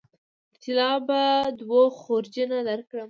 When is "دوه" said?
1.59-1.83